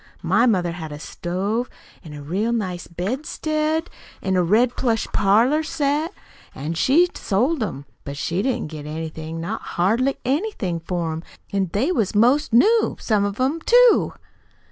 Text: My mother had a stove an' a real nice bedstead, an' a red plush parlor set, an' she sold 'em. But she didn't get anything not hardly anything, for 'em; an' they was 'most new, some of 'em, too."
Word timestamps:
My 0.23 0.47
mother 0.47 0.71
had 0.71 0.91
a 0.91 0.97
stove 0.97 1.69
an' 2.03 2.13
a 2.15 2.23
real 2.23 2.51
nice 2.51 2.87
bedstead, 2.87 3.87
an' 4.23 4.35
a 4.35 4.41
red 4.41 4.75
plush 4.75 5.05
parlor 5.13 5.61
set, 5.61 6.11
an' 6.55 6.73
she 6.73 7.07
sold 7.13 7.61
'em. 7.61 7.85
But 8.03 8.17
she 8.17 8.41
didn't 8.41 8.71
get 8.71 8.87
anything 8.87 9.39
not 9.39 9.61
hardly 9.61 10.17
anything, 10.25 10.79
for 10.79 11.11
'em; 11.11 11.23
an' 11.53 11.69
they 11.73 11.91
was 11.91 12.15
'most 12.15 12.51
new, 12.51 12.97
some 12.99 13.25
of 13.25 13.39
'em, 13.39 13.61
too." 13.61 14.13